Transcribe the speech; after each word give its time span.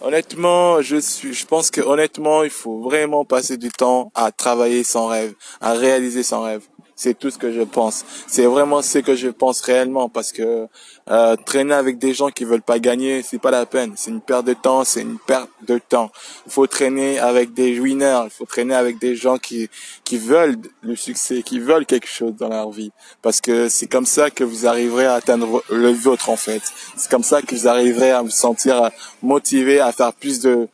Honnêtement, 0.00 0.80
je 0.80 0.96
suis, 0.96 1.34
je 1.34 1.44
pense 1.44 1.72
que 1.72 1.80
honnêtement, 1.80 2.44
il 2.44 2.50
faut 2.50 2.80
vraiment 2.80 3.24
passer 3.24 3.56
du 3.56 3.68
temps 3.68 4.12
à 4.14 4.30
travailler 4.30 4.84
son 4.84 5.06
rêve, 5.06 5.34
à 5.60 5.72
réaliser 5.72 6.22
son 6.22 6.42
rêve. 6.42 6.62
C'est 7.00 7.16
tout 7.16 7.30
ce 7.30 7.38
que 7.38 7.52
je 7.52 7.62
pense. 7.62 8.04
C'est 8.26 8.46
vraiment 8.46 8.82
ce 8.82 8.98
que 8.98 9.14
je 9.14 9.28
pense 9.28 9.60
réellement 9.60 10.08
parce 10.08 10.32
que 10.32 10.66
euh, 11.08 11.36
traîner 11.46 11.74
avec 11.74 11.98
des 11.98 12.12
gens 12.12 12.30
qui 12.30 12.42
veulent 12.42 12.60
pas 12.60 12.80
gagner, 12.80 13.22
c'est 13.22 13.38
pas 13.38 13.52
la 13.52 13.66
peine. 13.66 13.92
C'est 13.94 14.10
une 14.10 14.20
perte 14.20 14.44
de 14.44 14.52
temps, 14.52 14.82
c'est 14.82 15.02
une 15.02 15.20
perte 15.24 15.48
de 15.64 15.78
temps. 15.78 16.10
Il 16.46 16.52
faut 16.52 16.66
traîner 16.66 17.20
avec 17.20 17.54
des 17.54 17.78
winners, 17.78 18.22
il 18.24 18.30
faut 18.30 18.46
traîner 18.46 18.74
avec 18.74 18.98
des 18.98 19.14
gens 19.14 19.38
qui 19.38 19.70
qui 20.02 20.18
veulent 20.18 20.56
le 20.80 20.96
succès, 20.96 21.44
qui 21.44 21.60
veulent 21.60 21.86
quelque 21.86 22.08
chose 22.08 22.34
dans 22.34 22.48
leur 22.48 22.72
vie 22.72 22.90
parce 23.22 23.40
que 23.40 23.68
c'est 23.68 23.86
comme 23.86 24.06
ça 24.06 24.30
que 24.30 24.42
vous 24.42 24.66
arriverez 24.66 25.06
à 25.06 25.14
atteindre 25.14 25.62
le 25.70 25.92
vôtre 25.92 26.30
en 26.30 26.36
fait. 26.36 26.62
C'est 26.96 27.08
comme 27.08 27.22
ça 27.22 27.42
que 27.42 27.54
vous 27.54 27.68
arriverez 27.68 28.10
à 28.10 28.22
vous 28.22 28.30
sentir 28.30 28.90
motivé 29.22 29.78
à 29.78 29.92
faire 29.92 30.12
plus 30.12 30.40
de 30.40 30.68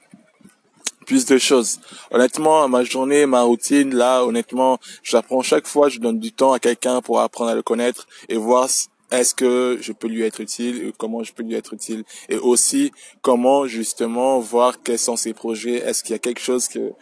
plus 1.05 1.25
de 1.27 1.39
choses. 1.39 1.81
Honnêtement, 2.11 2.69
ma 2.69 2.85
journée, 2.85 3.27
ma 3.27 3.43
routine, 3.43 3.95
là, 3.95 4.25
honnêtement, 4.25 4.79
j'apprends 5.03 5.43
chaque 5.43 5.67
fois, 5.67 5.89
je 5.89 5.99
donne 5.99 6.19
du 6.19 6.33
temps 6.33 6.53
à 6.53 6.59
quelqu'un 6.59 7.01
pour 7.01 7.21
apprendre 7.21 7.51
à 7.51 7.55
le 7.55 7.63
connaître 7.63 8.07
et 8.29 8.37
voir 8.37 8.69
est-ce 9.11 9.35
que 9.35 9.79
je 9.81 9.93
peux 9.93 10.09
lui 10.09 10.23
être 10.23 10.41
utile, 10.41 10.93
comment 10.99 11.23
je 11.23 11.33
peux 11.33 11.43
lui 11.43 11.55
être 11.55 11.75
utile, 11.75 12.05
et 12.29 12.37
aussi 12.37 12.91
comment 13.23 13.67
justement 13.67 14.41
voir 14.41 14.83
quels 14.83 14.99
sont 14.99 15.17
ses 15.17 15.35
projets, 15.35 15.77
est-ce 15.77 16.03
qu'il 16.03 16.13
y 16.13 16.17
a 16.17 16.19
quelque 16.19 16.41
chose 16.41 16.69
que, 16.69 16.93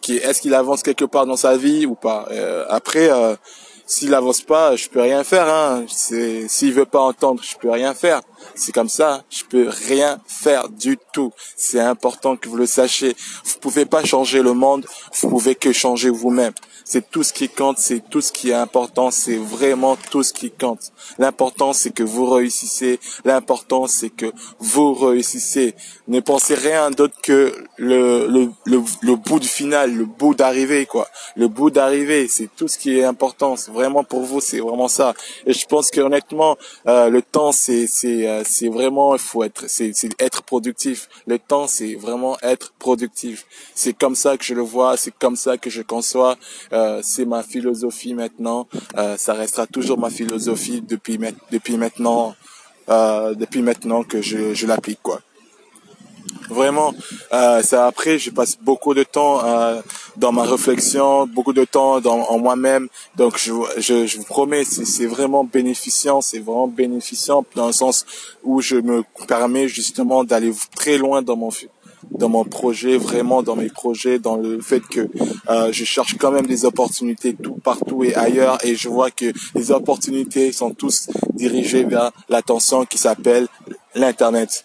qui, 0.00 0.16
est-ce 0.16 0.40
qu'il 0.40 0.54
avance 0.54 0.82
quelque 0.82 1.04
part 1.04 1.26
dans 1.26 1.36
sa 1.36 1.56
vie 1.56 1.84
ou 1.84 1.94
pas? 1.94 2.28
Euh, 2.30 2.64
après, 2.68 3.10
euh, 3.10 3.34
s'il 3.88 4.14
avance 4.14 4.42
pas, 4.42 4.76
je 4.76 4.88
peux 4.88 5.00
rien 5.00 5.24
faire. 5.24 5.48
Hein. 5.48 5.86
S'il 5.88 6.74
veut 6.74 6.84
pas 6.84 7.00
entendre, 7.00 7.42
je 7.42 7.56
peux 7.56 7.70
rien 7.70 7.94
faire. 7.94 8.20
C'est 8.54 8.72
comme 8.72 8.88
ça, 8.88 9.22
je 9.30 9.44
peux 9.44 9.68
rien 9.68 10.20
faire 10.26 10.68
du 10.68 10.98
tout. 11.12 11.32
C'est 11.56 11.80
important 11.80 12.36
que 12.36 12.48
vous 12.48 12.56
le 12.56 12.66
sachiez. 12.66 13.16
Vous 13.44 13.58
pouvez 13.60 13.86
pas 13.86 14.04
changer 14.04 14.42
le 14.42 14.52
monde, 14.52 14.86
vous 15.20 15.28
pouvez 15.28 15.54
que 15.54 15.72
changer 15.72 16.10
vous-même. 16.10 16.52
C'est 16.84 17.10
tout 17.10 17.22
ce 17.22 17.34
qui 17.34 17.50
compte, 17.50 17.76
c'est 17.78 18.02
tout 18.08 18.22
ce 18.22 18.32
qui 18.32 18.48
est 18.48 18.54
important, 18.54 19.10
c'est 19.10 19.36
vraiment 19.36 19.96
tout 20.10 20.22
ce 20.22 20.32
qui 20.32 20.50
compte. 20.50 20.90
L'important 21.18 21.74
c'est 21.74 21.90
que 21.90 22.02
vous 22.02 22.24
réussissez, 22.30 22.98
l'important 23.26 23.86
c'est 23.86 24.08
que 24.08 24.32
vous 24.58 24.94
réussissez. 24.94 25.74
Ne 26.06 26.20
pensez 26.20 26.54
rien 26.54 26.90
d'autre 26.90 27.20
que 27.22 27.54
le, 27.76 28.26
le, 28.28 28.50
le, 28.64 28.82
le 29.02 29.16
bout 29.16 29.38
du 29.38 29.48
final, 29.48 29.94
le 29.94 30.06
bout 30.06 30.34
d'arrivée 30.34 30.86
quoi. 30.86 31.08
Le 31.36 31.48
bout 31.48 31.70
d'arrivée, 31.70 32.26
c'est 32.26 32.48
tout 32.56 32.68
ce 32.68 32.78
qui 32.78 32.98
est 32.98 33.04
important. 33.04 33.54
Vraiment 33.70 34.02
pour 34.02 34.22
vous, 34.22 34.40
c'est 34.40 34.60
vraiment 34.60 34.88
ça. 34.88 35.12
Et 35.46 35.52
je 35.52 35.66
pense 35.66 35.90
que 35.90 36.00
honnêtement, 36.00 36.56
euh, 36.86 37.10
le 37.10 37.20
temps 37.20 37.52
c'est 37.52 37.86
c'est 37.86 38.27
euh, 38.28 38.42
c'est 38.44 38.68
vraiment 38.68 39.14
il 39.14 39.20
faut 39.20 39.42
être 39.42 39.64
c'est 39.68 39.92
être 40.18 40.42
productif. 40.42 41.08
Le 41.26 41.38
temps 41.38 41.66
c'est 41.66 41.94
vraiment 41.94 42.36
être 42.42 42.72
productif. 42.78 43.46
C'est 43.74 43.92
comme 43.92 44.14
ça 44.14 44.36
que 44.36 44.44
je 44.44 44.54
le 44.54 44.62
vois, 44.62 44.96
c'est 44.96 45.14
comme 45.18 45.36
ça 45.36 45.56
que 45.58 45.70
je 45.70 45.82
conçois. 45.82 46.36
Euh, 46.72 47.00
c'est 47.02 47.24
ma 47.24 47.42
philosophie 47.42 48.14
maintenant. 48.14 48.68
Euh, 48.96 49.16
ça 49.16 49.34
restera 49.34 49.66
toujours 49.66 49.98
ma 49.98 50.10
philosophie 50.10 50.80
depuis 50.80 51.18
depuis 51.50 51.76
maintenant 51.76 52.34
depuis 52.88 53.60
maintenant 53.60 54.02
que 54.02 54.22
je 54.22 54.54
je 54.54 54.66
l'applique 54.66 55.02
quoi. 55.02 55.20
Vraiment, 56.48 56.94
ça 57.30 57.86
après, 57.86 58.18
je 58.18 58.30
passe 58.30 58.56
beaucoup 58.58 58.94
de 58.94 59.02
temps 59.02 59.42
dans 60.18 60.32
ma 60.32 60.42
réflexion, 60.42 61.26
beaucoup 61.26 61.52
de 61.52 61.64
temps 61.64 62.00
dans, 62.00 62.20
en 62.28 62.38
moi-même. 62.38 62.88
Donc, 63.16 63.38
je, 63.38 63.52
je, 63.78 64.06
je 64.06 64.18
vous 64.18 64.24
promets, 64.24 64.64
c'est 64.64 65.06
vraiment 65.06 65.44
bénéficiant, 65.44 66.20
c'est 66.20 66.40
vraiment 66.40 66.66
bénéficiant 66.66 67.44
dans 67.54 67.68
le 67.68 67.72
sens 67.72 68.04
où 68.42 68.60
je 68.60 68.76
me 68.76 69.04
permets 69.26 69.68
justement 69.68 70.24
d'aller 70.24 70.52
très 70.74 70.98
loin 70.98 71.22
dans 71.22 71.36
mon 71.36 71.50
dans 72.10 72.28
mon 72.28 72.44
projet, 72.44 72.96
vraiment 72.96 73.42
dans 73.42 73.56
mes 73.56 73.68
projets, 73.68 74.18
dans 74.18 74.36
le 74.36 74.60
fait 74.60 74.80
que 74.80 75.08
euh, 75.50 75.72
je 75.72 75.84
cherche 75.84 76.16
quand 76.16 76.30
même 76.30 76.46
des 76.46 76.64
opportunités 76.64 77.34
tout 77.34 77.58
partout 77.62 78.04
et 78.04 78.14
ailleurs, 78.14 78.58
et 78.64 78.76
je 78.76 78.88
vois 78.88 79.10
que 79.10 79.32
les 79.54 79.70
opportunités 79.70 80.52
sont 80.52 80.70
tous 80.70 81.08
dirigées 81.34 81.84
vers 81.84 82.10
l'attention 82.28 82.84
qui 82.84 82.98
s'appelle 82.98 83.46
l'internet. 83.94 84.64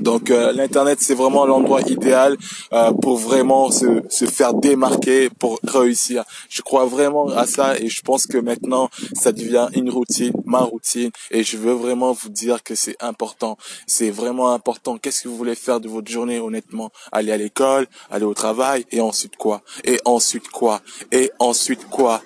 Donc 0.00 0.30
euh, 0.30 0.52
l'internet 0.52 0.98
c'est 1.00 1.14
vraiment 1.14 1.46
l'endroit 1.46 1.80
idéal 1.82 2.36
euh, 2.72 2.92
pour 2.92 3.16
vraiment 3.16 3.70
se, 3.70 4.02
se 4.08 4.26
faire 4.26 4.54
démarquer 4.54 5.30
pour 5.30 5.58
réussir. 5.64 6.24
Je 6.48 6.62
crois 6.62 6.84
vraiment 6.84 7.28
à 7.28 7.46
ça 7.46 7.78
et 7.78 7.88
je 7.88 8.02
pense 8.02 8.26
que 8.26 8.38
maintenant 8.38 8.90
ça 9.14 9.32
devient 9.32 9.68
une 9.74 9.90
routine, 9.90 10.32
ma 10.44 10.60
routine 10.60 11.10
et 11.30 11.42
je 11.42 11.56
veux 11.56 11.72
vraiment 11.72 12.12
vous 12.12 12.28
dire 12.28 12.62
que 12.62 12.74
c'est 12.74 12.96
important. 13.02 13.56
C'est 13.86 14.10
vraiment 14.10 14.52
important. 14.52 14.98
Qu'est-ce 14.98 15.22
que 15.22 15.28
vous 15.28 15.36
voulez 15.36 15.54
faire 15.54 15.80
de 15.80 15.88
votre 15.88 16.10
journée 16.10 16.38
honnêtement? 16.38 16.90
Aller 17.12 17.32
à 17.32 17.36
l'école, 17.36 17.86
aller 18.10 18.24
au 18.24 18.34
travail 18.34 18.84
et 18.90 19.00
ensuite 19.00 19.36
quoi? 19.36 19.62
Et 19.84 19.98
ensuite 20.04 20.48
quoi? 20.48 20.82
Et 21.12 21.30
ensuite 21.38 21.86
quoi? 21.86 22.22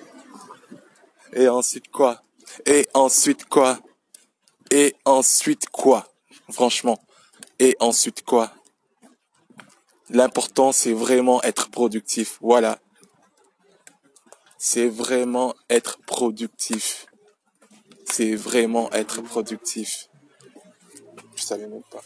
Et 1.33 1.47
ensuite 1.47 1.89
quoi? 1.91 2.21
Et 2.65 2.87
ensuite 2.93 3.45
quoi? 3.45 3.79
Et 4.71 4.95
ensuite 5.05 5.69
quoi? 5.69 6.07
Franchement. 6.51 6.97
Et 7.59 7.75
ensuite 7.79 8.23
quoi? 8.23 8.53
L'important, 10.09 10.71
c'est 10.71 10.93
vraiment 10.93 11.41
être 11.43 11.69
productif. 11.69 12.39
Voilà. 12.41 12.79
C'est 14.57 14.89
vraiment 14.89 15.53
être 15.69 15.99
productif. 16.05 17.05
C'est 18.05 18.35
vraiment 18.35 18.91
être 18.91 19.21
productif. 19.21 20.09
Je 21.35 21.43
savais 21.43 21.67
même 21.67 21.83
pas. 21.91 22.01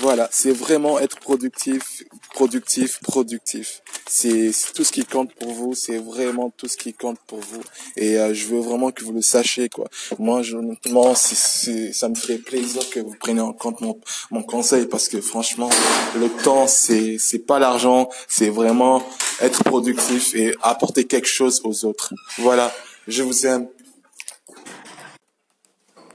Voilà, 0.00 0.28
c'est 0.32 0.50
vraiment 0.50 0.98
être 0.98 1.20
productif, 1.20 2.02
productif, 2.34 2.98
productif. 3.00 3.80
C'est 4.08 4.50
tout 4.74 4.82
ce 4.82 4.90
qui 4.90 5.04
compte 5.04 5.32
pour 5.34 5.52
vous, 5.52 5.74
c'est 5.74 5.98
vraiment 5.98 6.50
tout 6.50 6.66
ce 6.66 6.76
qui 6.76 6.92
compte 6.92 7.18
pour 7.28 7.38
vous. 7.38 7.62
Et 7.96 8.18
euh, 8.18 8.34
je 8.34 8.48
veux 8.48 8.58
vraiment 8.58 8.90
que 8.90 9.04
vous 9.04 9.12
le 9.12 9.22
sachiez, 9.22 9.68
quoi. 9.68 9.88
Moi, 10.18 10.42
je, 10.42 10.56
honnêtement, 10.56 11.14
c'est, 11.14 11.92
ça 11.92 12.08
me 12.08 12.16
ferait 12.16 12.38
plaisir 12.38 12.82
que 12.90 12.98
vous 12.98 13.14
preniez 13.18 13.40
en 13.40 13.52
compte 13.52 13.80
mon, 13.80 13.98
mon 14.32 14.42
conseil 14.42 14.86
parce 14.86 15.08
que 15.08 15.20
franchement, 15.20 15.70
le 16.16 16.28
temps, 16.42 16.66
c'est, 16.66 17.16
c'est 17.18 17.38
pas 17.38 17.60
l'argent, 17.60 18.08
c'est 18.28 18.50
vraiment 18.50 19.00
être 19.40 19.62
productif 19.62 20.34
et 20.34 20.56
apporter 20.62 21.04
quelque 21.04 21.28
chose 21.28 21.60
aux 21.62 21.84
autres. 21.84 22.14
Voilà, 22.38 22.72
je 23.06 23.22
vous 23.22 23.46
aime. 23.46 23.68